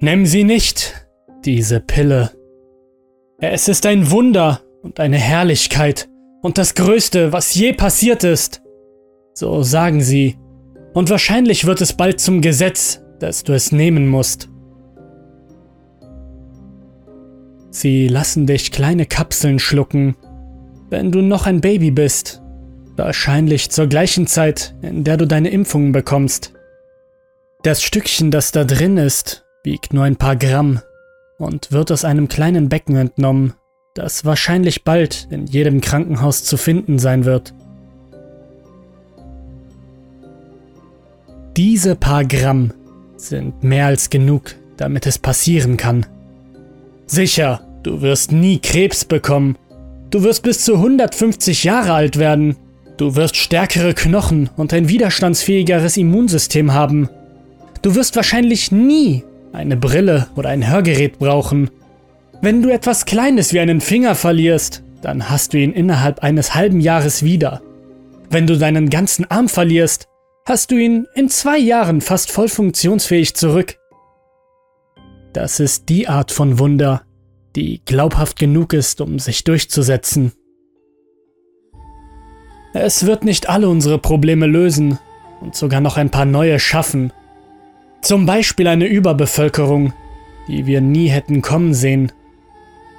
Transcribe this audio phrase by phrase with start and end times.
[0.00, 1.08] Nimm sie nicht,
[1.44, 2.30] diese Pille.
[3.40, 6.08] Es ist ein Wunder und eine Herrlichkeit
[6.40, 8.62] und das Größte, was je passiert ist.
[9.34, 10.38] So sagen sie.
[10.94, 14.48] Und wahrscheinlich wird es bald zum Gesetz, dass du es nehmen musst.
[17.70, 20.16] Sie lassen dich kleine Kapseln schlucken,
[20.90, 22.40] wenn du noch ein Baby bist.
[22.96, 26.52] Wahrscheinlich zur gleichen Zeit, in der du deine Impfungen bekommst.
[27.64, 30.80] Das Stückchen, das da drin ist, wiegt nur ein paar Gramm
[31.38, 33.54] und wird aus einem kleinen Becken entnommen,
[33.94, 37.54] das wahrscheinlich bald in jedem Krankenhaus zu finden sein wird.
[41.56, 42.72] Diese paar Gramm
[43.16, 46.06] sind mehr als genug, damit es passieren kann.
[47.06, 49.56] Sicher, du wirst nie Krebs bekommen.
[50.10, 52.56] Du wirst bis zu 150 Jahre alt werden.
[52.96, 57.08] Du wirst stärkere Knochen und ein widerstandsfähigeres Immunsystem haben.
[57.82, 61.70] Du wirst wahrscheinlich nie eine Brille oder ein Hörgerät brauchen.
[62.40, 66.80] Wenn du etwas Kleines wie einen Finger verlierst, dann hast du ihn innerhalb eines halben
[66.80, 67.62] Jahres wieder.
[68.30, 70.06] Wenn du deinen ganzen Arm verlierst,
[70.46, 73.78] hast du ihn in zwei Jahren fast voll funktionsfähig zurück.
[75.32, 77.02] Das ist die Art von Wunder,
[77.54, 80.32] die glaubhaft genug ist, um sich durchzusetzen.
[82.72, 84.98] Es wird nicht alle unsere Probleme lösen
[85.40, 87.12] und sogar noch ein paar neue schaffen.
[88.00, 89.92] Zum Beispiel eine Überbevölkerung,
[90.46, 92.12] die wir nie hätten kommen sehen.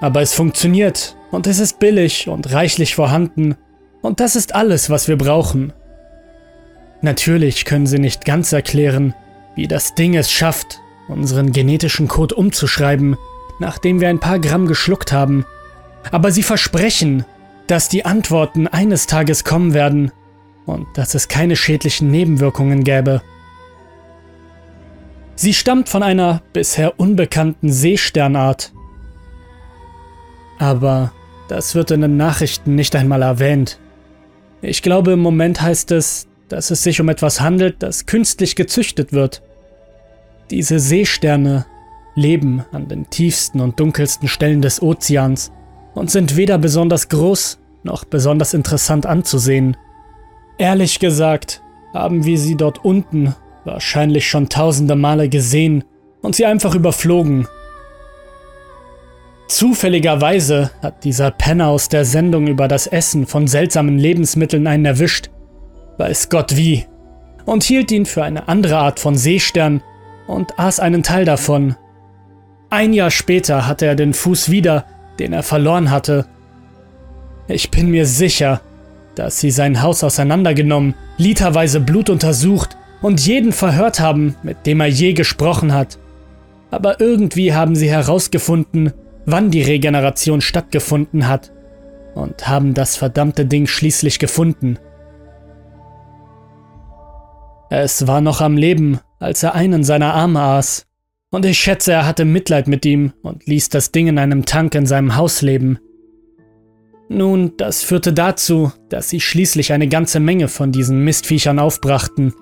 [0.00, 3.56] Aber es funktioniert und es ist billig und reichlich vorhanden
[4.00, 5.72] und das ist alles, was wir brauchen.
[7.00, 9.14] Natürlich können sie nicht ganz erklären,
[9.54, 13.16] wie das Ding es schafft, unseren genetischen Code umzuschreiben,
[13.58, 15.44] nachdem wir ein paar Gramm geschluckt haben.
[16.10, 17.24] Aber sie versprechen,
[17.66, 20.12] dass die Antworten eines Tages kommen werden
[20.64, 23.22] und dass es keine schädlichen Nebenwirkungen gäbe.
[25.40, 28.72] Sie stammt von einer bisher unbekannten Seesternart.
[30.58, 31.12] Aber
[31.48, 33.78] das wird in den Nachrichten nicht einmal erwähnt.
[34.62, 39.12] Ich glaube, im Moment heißt es, dass es sich um etwas handelt, das künstlich gezüchtet
[39.12, 39.40] wird.
[40.50, 41.66] Diese Seesterne
[42.16, 45.52] leben an den tiefsten und dunkelsten Stellen des Ozeans
[45.94, 49.76] und sind weder besonders groß noch besonders interessant anzusehen.
[50.58, 51.62] Ehrlich gesagt
[51.94, 53.36] haben wir sie dort unten
[53.68, 55.84] wahrscheinlich schon tausende Male gesehen
[56.22, 57.46] und sie einfach überflogen.
[59.48, 65.30] Zufälligerweise hat dieser Penner aus der Sendung über das Essen von seltsamen Lebensmitteln einen erwischt
[65.98, 66.86] weiß Gott wie,
[67.44, 69.82] und hielt ihn für eine andere Art von Seestern
[70.26, 71.76] und aß einen Teil davon.
[72.70, 74.84] Ein Jahr später hatte er den Fuß wieder,
[75.18, 76.26] den er verloren hatte.
[77.48, 78.60] Ich bin mir sicher,
[79.14, 84.86] dass sie sein Haus auseinandergenommen, literweise Blut untersucht und jeden verhört haben, mit dem er
[84.86, 85.98] je gesprochen hat.
[86.70, 88.92] Aber irgendwie haben sie herausgefunden,
[89.26, 91.52] wann die Regeneration stattgefunden hat
[92.14, 94.78] und haben das verdammte Ding schließlich gefunden.
[97.70, 100.86] Es war noch am Leben, als er einen seiner Arme aß.
[101.30, 104.74] Und ich schätze, er hatte Mitleid mit ihm und ließ das Ding in einem Tank
[104.74, 105.78] in seinem Haus leben.
[107.10, 112.34] Nun, das führte dazu, dass sie schließlich eine ganze Menge von diesen Mistviechern aufbrachten.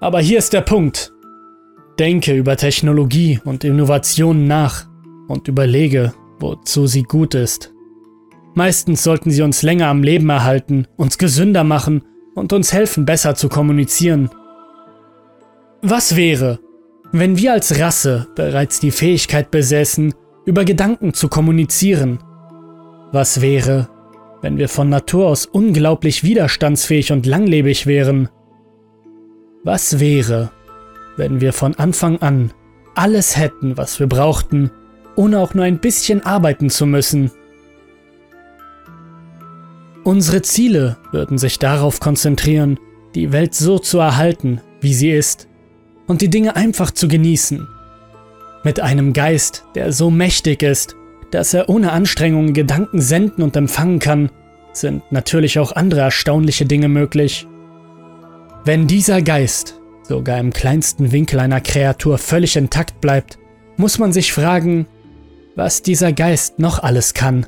[0.00, 1.12] Aber hier ist der Punkt.
[1.98, 4.86] Denke über Technologie und Innovationen nach
[5.28, 7.72] und überlege, wozu sie gut ist.
[8.54, 12.02] Meistens sollten sie uns länger am Leben erhalten, uns gesünder machen
[12.34, 14.30] und uns helfen, besser zu kommunizieren.
[15.82, 16.58] Was wäre,
[17.12, 20.14] wenn wir als Rasse bereits die Fähigkeit besäßen,
[20.44, 22.18] über Gedanken zu kommunizieren?
[23.12, 23.88] Was wäre,
[24.42, 28.28] wenn wir von Natur aus unglaublich widerstandsfähig und langlebig wären?
[29.66, 30.52] Was wäre,
[31.16, 32.52] wenn wir von Anfang an
[32.94, 34.70] alles hätten, was wir brauchten,
[35.16, 37.32] ohne auch nur ein bisschen arbeiten zu müssen?
[40.04, 42.78] Unsere Ziele würden sich darauf konzentrieren,
[43.16, 45.48] die Welt so zu erhalten, wie sie ist,
[46.06, 47.66] und die Dinge einfach zu genießen.
[48.62, 50.94] Mit einem Geist, der so mächtig ist,
[51.32, 54.30] dass er ohne Anstrengungen Gedanken senden und empfangen kann,
[54.72, 57.48] sind natürlich auch andere erstaunliche Dinge möglich.
[58.66, 63.38] Wenn dieser Geist sogar im kleinsten Winkel einer Kreatur völlig intakt bleibt,
[63.76, 64.88] muss man sich fragen,
[65.54, 67.46] was dieser Geist noch alles kann.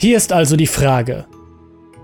[0.00, 1.26] Hier ist also die Frage.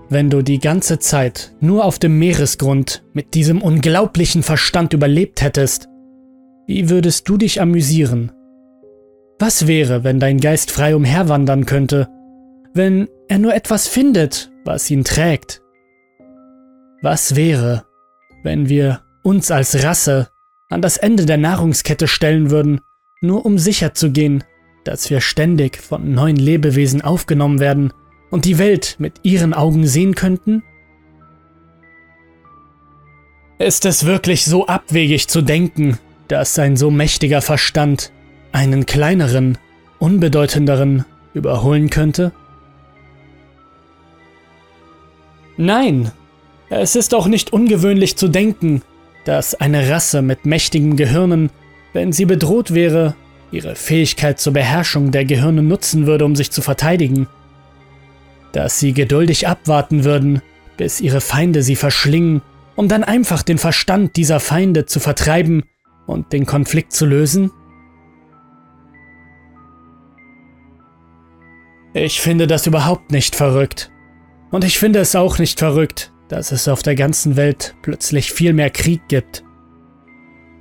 [0.09, 5.87] Wenn du die ganze Zeit nur auf dem Meeresgrund mit diesem unglaublichen Verstand überlebt hättest,
[6.67, 8.33] wie würdest du dich amüsieren?
[9.39, 12.09] Was wäre, wenn dein Geist frei umherwandern könnte,
[12.73, 15.61] wenn er nur etwas findet, was ihn trägt?
[17.01, 17.85] Was wäre,
[18.43, 20.29] wenn wir uns als Rasse
[20.69, 22.81] an das Ende der Nahrungskette stellen würden,
[23.21, 24.43] nur um sicherzugehen,
[24.83, 27.93] dass wir ständig von neuen Lebewesen aufgenommen werden
[28.31, 30.61] und die Welt mit ihren Augen sehen könnten?
[33.59, 35.97] Ist es wirklich so abwegig zu denken,
[36.27, 38.11] dass ein so mächtiger Verstand
[38.51, 39.57] einen kleineren,
[39.99, 42.33] unbedeutenderen überholen könnte?
[45.57, 46.11] Nein,
[46.69, 48.81] es ist auch nicht ungewöhnlich zu denken,
[49.25, 51.49] dass eine Rasse mit mächtigen Gehirnen,
[51.93, 53.15] wenn sie bedroht wäre,
[53.51, 57.27] ihre Fähigkeit zur Beherrschung der Gehirne nutzen würde, um sich zu verteidigen.
[58.51, 60.41] Dass sie geduldig abwarten würden,
[60.77, 62.41] bis ihre Feinde sie verschlingen,
[62.75, 65.63] um dann einfach den Verstand dieser Feinde zu vertreiben
[66.05, 67.51] und den Konflikt zu lösen?
[71.93, 73.91] Ich finde das überhaupt nicht verrückt.
[74.51, 78.53] Und ich finde es auch nicht verrückt, dass es auf der ganzen Welt plötzlich viel
[78.53, 79.43] mehr Krieg gibt.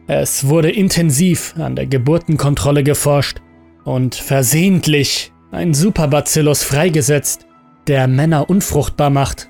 [0.09, 3.41] Es wurde intensiv an der Geburtenkontrolle geforscht
[3.85, 7.47] und versehentlich ein Superbacillus freigesetzt,
[7.87, 9.49] der Männer unfruchtbar macht.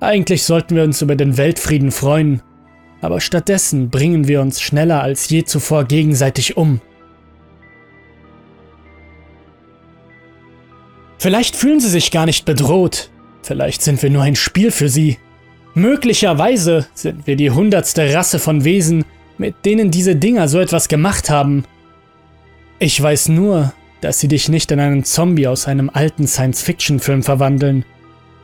[0.00, 2.42] Eigentlich sollten wir uns über den Weltfrieden freuen,
[3.00, 6.80] aber stattdessen bringen wir uns schneller als je zuvor gegenseitig um.
[11.18, 13.10] Vielleicht fühlen sie sich gar nicht bedroht,
[13.42, 15.18] Vielleicht sind wir nur ein Spiel für sie.
[15.74, 19.04] Möglicherweise sind wir die hundertste Rasse von Wesen,
[19.38, 21.64] mit denen diese Dinger so etwas gemacht haben.
[22.78, 27.84] Ich weiß nur, dass sie dich nicht in einen Zombie aus einem alten Science-Fiction-Film verwandeln.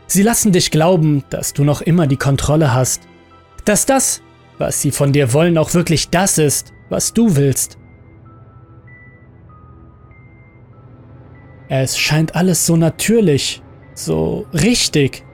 [0.07, 3.03] Sie lassen dich glauben, dass du noch immer die Kontrolle hast.
[3.65, 4.23] Dass das,
[4.59, 7.79] was sie von dir wollen, auch wirklich das ist, was du willst.
[11.69, 13.63] Es scheint alles so natürlich,
[13.95, 15.25] so richtig.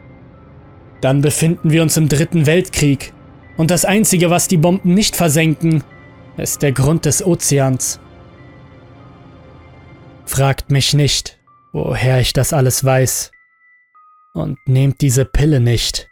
[1.00, 3.12] Dann befinden wir uns im Dritten Weltkrieg.
[3.56, 5.82] Und das Einzige, was die Bomben nicht versenken,
[6.36, 8.00] ist der Grund des Ozeans.
[10.26, 11.38] Fragt mich nicht,
[11.72, 13.32] woher ich das alles weiß.
[14.34, 16.09] Und nehmt diese Pille nicht.